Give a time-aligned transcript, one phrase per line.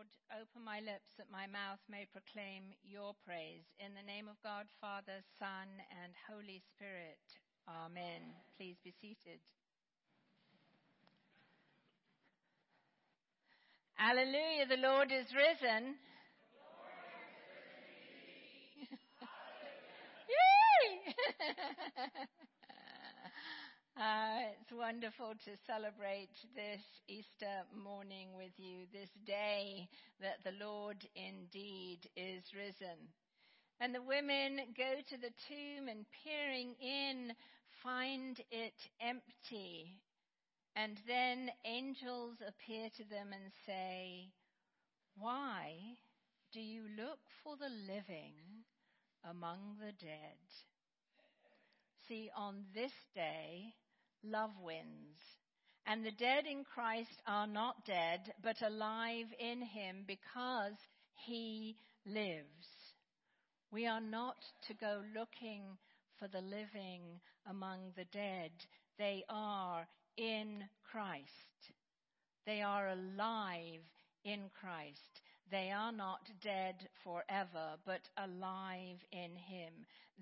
[0.00, 3.68] Lord, open my lips that my mouth may proclaim your praise.
[3.76, 7.20] In the name of God, Father, Son, and Holy Spirit.
[7.68, 8.32] Amen.
[8.56, 9.40] Please be seated.
[13.92, 15.96] Hallelujah, the Lord is risen.
[20.32, 21.04] Yay!
[23.96, 29.88] Uh, it's wonderful to celebrate this Easter morning with you, this day
[30.20, 32.98] that the Lord indeed is risen.
[33.80, 37.34] And the women go to the tomb and peering in,
[37.82, 40.00] find it empty.
[40.76, 44.30] And then angels appear to them and say,
[45.16, 45.76] Why
[46.52, 48.34] do you look for the living
[49.24, 50.38] among the dead?
[52.08, 53.74] See, on this day,
[54.24, 55.18] love wins.
[55.86, 60.76] And the dead in Christ are not dead, but alive in him because
[61.14, 62.68] he lives.
[63.72, 64.36] We are not
[64.68, 65.62] to go looking
[66.18, 68.52] for the living among the dead.
[68.98, 69.86] They are
[70.16, 71.72] in Christ.
[72.46, 73.82] They are alive
[74.24, 75.22] in Christ.
[75.50, 79.72] They are not dead forever, but alive in him.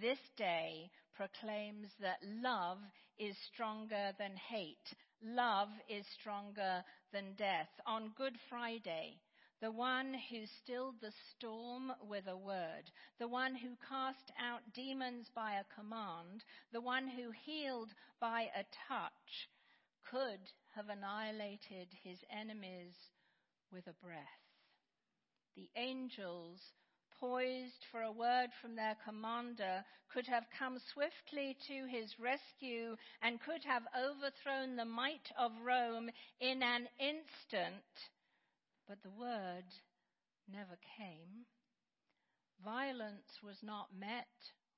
[0.00, 2.78] This day proclaims that love
[3.18, 4.94] is stronger than hate.
[5.22, 6.82] Love is stronger
[7.12, 7.68] than death.
[7.84, 9.20] On Good Friday,
[9.60, 15.28] the one who stilled the storm with a word, the one who cast out demons
[15.34, 19.50] by a command, the one who healed by a touch,
[20.10, 20.40] could
[20.74, 22.94] have annihilated his enemies
[23.70, 24.49] with a breath.
[25.56, 26.60] The angels
[27.20, 33.40] poised for a word from their commander, could have come swiftly to his rescue and
[33.40, 37.84] could have overthrown the might of Rome in an instant.
[38.88, 39.66] But the word
[40.48, 41.46] never came.
[42.64, 44.26] Violence was not met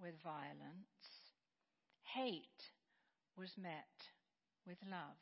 [0.00, 1.32] with violence.
[2.14, 2.70] Hate
[3.36, 4.08] was met
[4.66, 5.16] with love.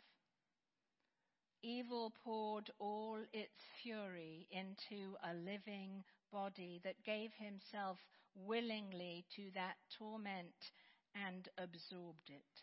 [1.66, 7.96] Evil poured all its fury into a living body that gave himself
[8.34, 10.72] willingly to that torment
[11.14, 12.60] and absorbed it.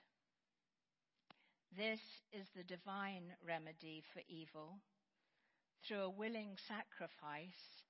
[1.75, 1.99] This
[2.31, 4.77] is the divine remedy for evil.
[5.83, 7.81] Through a willing sacrifice,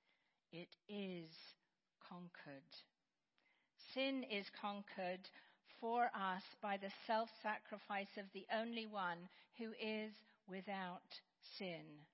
[0.50, 1.28] it is
[2.08, 2.72] conquered.
[3.92, 5.28] Sin is conquered
[5.78, 9.28] for us by the self sacrifice of the only one
[9.58, 10.12] who is
[10.48, 11.20] without
[11.58, 12.06] sin.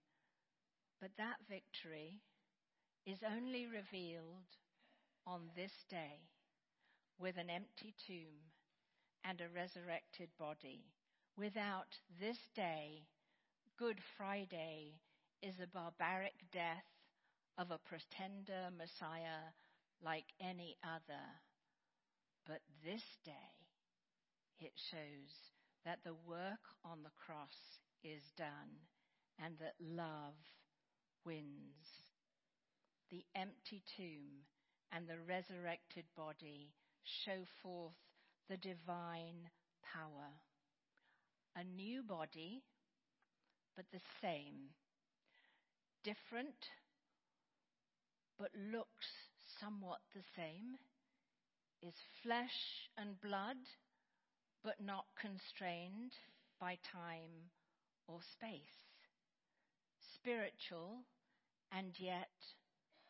[1.01, 2.21] But that victory
[3.07, 4.57] is only revealed
[5.27, 6.29] on this day
[7.19, 8.53] with an empty tomb
[9.25, 10.85] and a resurrected body.
[11.37, 13.07] Without this day,
[13.79, 15.01] Good Friday
[15.43, 16.89] is a barbaric death
[17.59, 19.55] of a pretender Messiah
[20.03, 21.23] like any other.
[22.47, 23.55] But this day,
[24.59, 25.53] it shows
[25.85, 28.87] that the work on the cross is done
[29.43, 30.35] and that love
[31.25, 32.07] wins
[33.11, 34.45] the empty tomb
[34.93, 36.73] and the resurrected body
[37.03, 37.97] show forth
[38.49, 39.49] the divine
[39.83, 40.33] power.
[41.57, 42.63] A new body,
[43.77, 44.73] but the same.
[46.05, 46.69] Different,
[48.39, 49.09] but looks
[49.61, 50.77] somewhat the same.
[51.83, 53.57] Is flesh and blood,
[54.65, 56.13] but not constrained
[56.61, 57.51] by time
[58.09, 58.89] or space.
[60.17, 61.05] Spiritual
[61.71, 62.33] and yet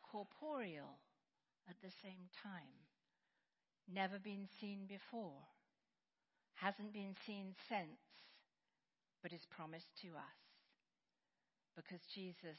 [0.03, 0.99] corporeal
[1.69, 2.75] at the same time.
[3.89, 5.47] Never been seen before.
[6.55, 8.03] Hasn't been seen since,
[9.23, 10.41] but is promised to us.
[11.77, 12.59] Because Jesus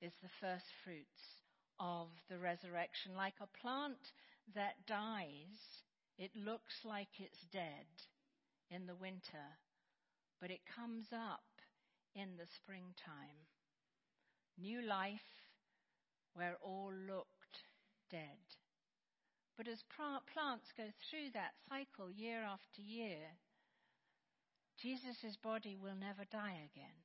[0.00, 1.42] is the first fruits
[1.80, 3.12] of the resurrection.
[3.16, 3.98] Like a plant
[4.54, 5.82] that dies,
[6.18, 7.90] it looks like it's dead
[8.70, 9.58] in the winter,
[10.40, 11.42] but it comes up
[12.14, 13.46] in the springtime.
[14.58, 15.44] New life
[16.34, 17.64] where all looked
[18.10, 18.56] dead.
[19.56, 23.38] But as plants go through that cycle year after year,
[24.80, 27.04] Jesus' body will never die again.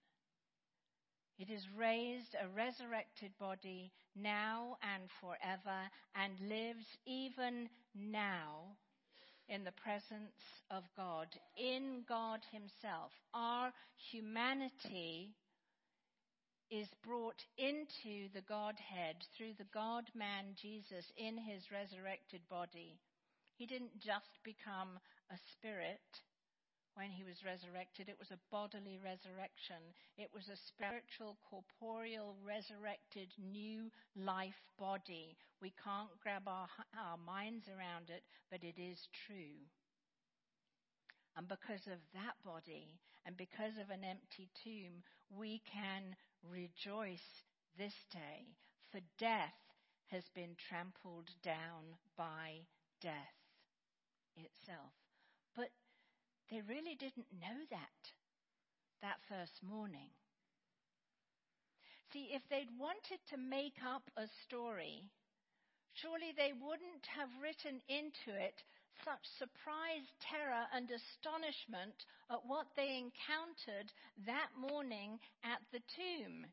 [1.37, 8.75] It is raised a resurrected body now and forever and lives even now
[9.49, 10.37] in the presence
[10.71, 13.11] of God, in God Himself.
[13.33, 13.73] Our
[14.11, 15.33] humanity
[16.69, 22.99] is brought into the Godhead through the God man Jesus in his resurrected body.
[23.57, 25.01] He didn't just become
[25.33, 26.05] a spirit
[26.95, 29.79] when he was resurrected, it was a bodily resurrection.
[30.17, 35.37] It was a spiritual, corporeal, resurrected, new life body.
[35.61, 39.63] We can't grab our, our minds around it, but it is true.
[41.37, 47.45] And because of that body and because of an empty tomb, we can rejoice
[47.77, 48.47] this day,
[48.91, 49.55] for death
[50.07, 52.65] has been trampled down by
[53.01, 53.37] death
[54.35, 54.91] itself.
[55.55, 55.69] But
[56.49, 58.01] they really didn't know that
[59.01, 60.09] that first morning.
[62.11, 65.05] See, if they'd wanted to make up a story,
[65.93, 68.63] surely they wouldn't have written into it
[69.05, 71.95] such surprise, terror, and astonishment
[72.29, 73.93] at what they encountered
[74.25, 76.43] that morning at the tomb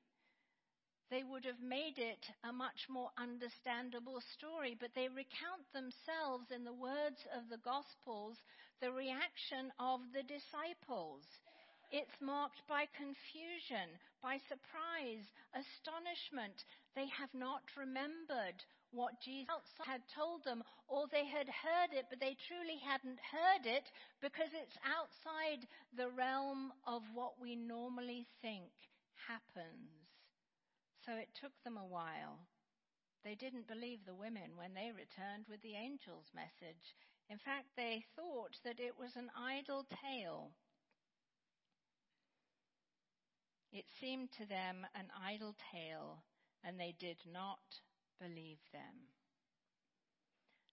[1.10, 4.76] they would have made it a much more understandable story.
[4.78, 8.38] But they recount themselves in the words of the Gospels
[8.80, 11.24] the reaction of the disciples.
[11.92, 13.88] It's marked by confusion,
[14.20, 15.24] by surprise,
[15.54, 16.66] astonishment.
[16.94, 18.58] They have not remembered
[18.90, 23.64] what Jesus had told them, or they had heard it, but they truly hadn't heard
[23.66, 23.86] it
[24.20, 25.66] because it's outside
[25.96, 28.70] the realm of what we normally think
[29.28, 30.15] happens.
[31.06, 32.42] So it took them a while.
[33.22, 36.94] They didn't believe the women when they returned with the angel's message.
[37.30, 40.50] In fact, they thought that it was an idle tale.
[43.72, 46.24] It seemed to them an idle tale,
[46.64, 47.62] and they did not
[48.20, 49.14] believe them.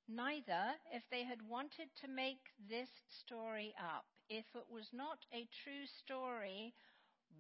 [0.07, 5.47] Neither, if they had wanted to make this story up, if it was not a
[5.63, 6.73] true story,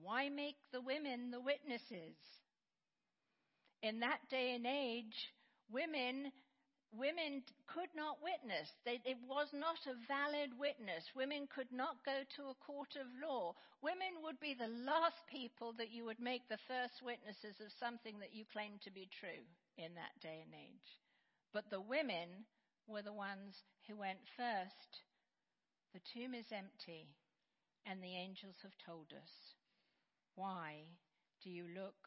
[0.01, 2.42] why make the women the witnesses?
[3.83, 5.29] In that day and age,
[5.71, 6.31] women
[6.93, 8.69] women could not witness.
[8.85, 11.01] They, it was not a valid witness.
[11.17, 13.57] Women could not go to a court of law.
[13.81, 18.21] Women would be the last people that you would make the first witnesses of something
[18.21, 19.41] that you claimed to be true
[19.77, 20.89] in that day and age.
[21.49, 22.45] But the women
[22.85, 23.57] were the ones
[23.89, 25.01] who went first.
[25.97, 27.09] The tomb is empty,
[27.89, 29.33] and the angels have told us.
[30.37, 30.85] Why
[31.43, 32.02] do you look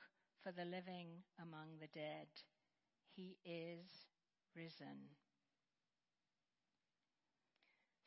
[0.46, 2.30] for the living among the dead.
[3.10, 4.06] He is
[4.54, 5.10] risen.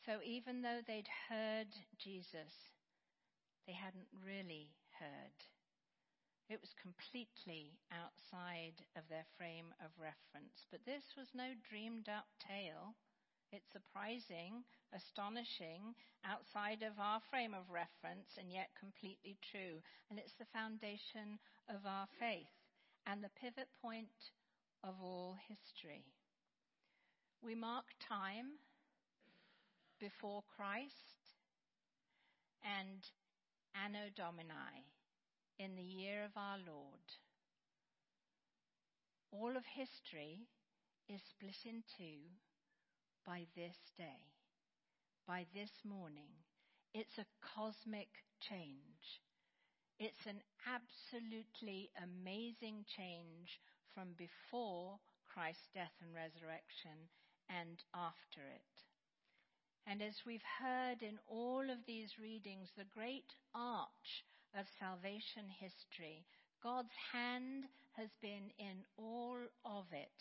[0.06, 2.72] So even though they'd heard Jesus,
[3.68, 5.36] they hadn't really heard.
[6.48, 10.64] It was completely outside of their frame of reference.
[10.72, 12.96] But this was no dreamed up tale.
[13.52, 14.64] It's surprising,
[14.94, 19.82] astonishing, outside of our frame of reference, and yet completely true.
[20.10, 22.54] And it's the foundation of our faith
[23.08, 24.34] and the pivot point
[24.84, 26.06] of all history.
[27.42, 28.62] We mark time
[30.00, 31.34] before Christ
[32.64, 33.02] and
[33.74, 34.86] Anno Domini
[35.58, 37.08] in the year of our Lord.
[39.32, 40.48] All of history
[41.08, 42.30] is split in two
[43.30, 44.26] by this day,
[45.28, 46.34] by this morning.
[46.96, 48.10] It's a cosmic
[48.42, 49.22] change.
[50.00, 53.62] It's an absolutely amazing change
[53.94, 54.98] from before
[55.30, 57.06] Christ's death and resurrection
[57.54, 58.74] and after it.
[59.86, 64.26] And as we've heard in all of these readings, the great arch
[64.58, 66.26] of salvation history,
[66.66, 69.38] God's hand has been in all
[69.70, 70.18] of it.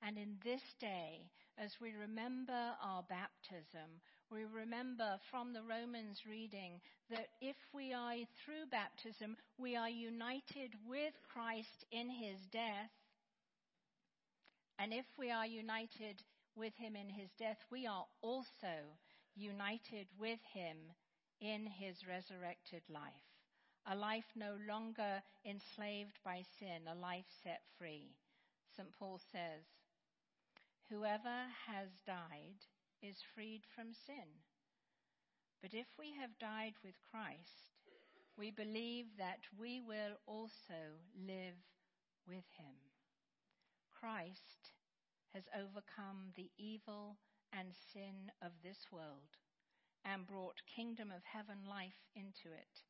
[0.00, 6.80] And in this day, as we remember our baptism, we remember from the Romans reading
[7.10, 12.90] that if we are through baptism, we are united with Christ in his death.
[14.78, 16.22] And if we are united
[16.56, 18.98] with him in his death, we are also
[19.34, 20.76] united with him
[21.40, 23.26] in his resurrected life.
[23.86, 28.10] A life no longer enslaved by sin, a life set free.
[28.76, 28.88] St.
[28.98, 29.62] Paul says,
[30.90, 32.62] Whoever has died
[33.02, 34.44] is freed from sin.
[35.60, 37.74] But if we have died with Christ,
[38.38, 41.58] we believe that we will also live
[42.26, 42.76] with him.
[43.90, 44.70] Christ
[45.34, 47.16] has overcome the evil
[47.52, 49.34] and sin of this world
[50.04, 52.84] and brought kingdom of heaven life into it.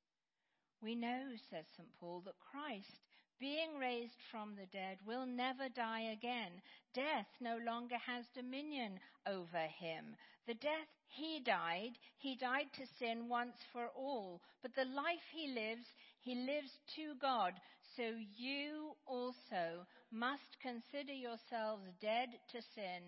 [0.82, 1.88] We know, says St.
[1.98, 3.00] Paul, that Christ
[3.38, 6.52] being raised from the dead, will never die again.
[6.94, 10.16] Death no longer has dominion over him.
[10.46, 14.40] The death he died, he died to sin once for all.
[14.62, 15.86] But the life he lives,
[16.20, 17.54] he lives to God.
[17.96, 18.02] So
[18.36, 23.02] you also must consider yourselves dead to sin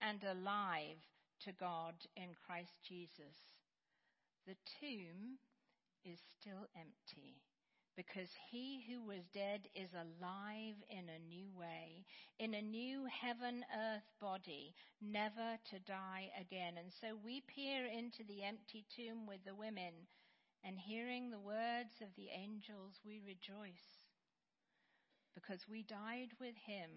[0.00, 0.98] and alive
[1.44, 3.36] to God in Christ Jesus.
[4.46, 5.38] the tomb
[6.04, 7.40] is still empty
[7.96, 12.04] because he who was dead is alive in a new way,
[12.38, 16.74] in a new heaven earth body, never to die again.
[16.78, 20.06] And so we peer into the empty tomb with the women,
[20.64, 24.04] and hearing the words of the angels, we rejoice
[25.34, 26.90] because we died with him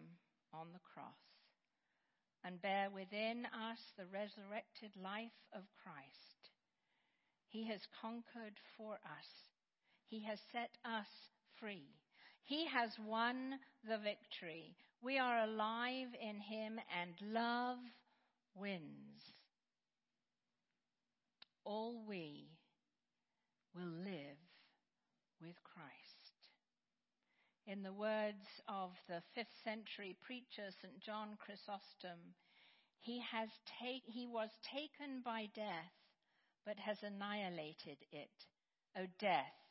[0.54, 1.20] on the cross
[2.44, 6.54] and bear within us the resurrected life of Christ.
[7.48, 9.57] He has conquered for us
[10.08, 11.08] he has set us
[11.60, 11.88] free.
[12.44, 14.76] He has won the victory.
[15.02, 17.78] We are alive in Him and love
[18.56, 19.34] wins.
[21.66, 22.48] All we
[23.76, 24.40] will live
[25.42, 25.94] with Christ.
[27.68, 31.00] In the words of the fifth century preacher St.
[31.02, 32.34] John Chrysostom,
[33.02, 33.50] he, has
[34.06, 35.92] he was taken by death,
[36.66, 38.32] but has annihilated it.
[38.98, 39.67] O death,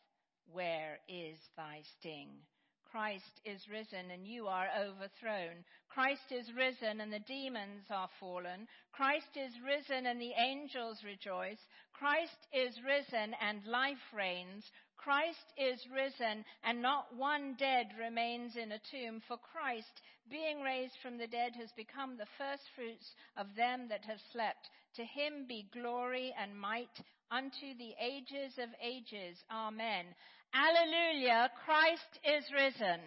[0.52, 2.28] where is thy sting?
[2.90, 5.64] Christ is risen and you are overthrown.
[5.88, 8.66] Christ is risen and the demons are fallen.
[8.92, 11.60] Christ is risen and the angels rejoice.
[11.92, 14.64] Christ is risen and life reigns.
[14.96, 19.20] Christ is risen and not one dead remains in a tomb.
[19.28, 20.00] For Christ,
[20.30, 24.70] being raised from the dead, has become the firstfruits of them that have slept.
[24.94, 29.36] To him be glory and might unto the ages of ages.
[29.50, 30.06] Amen.
[30.54, 33.00] Alleluia, Christ is risen.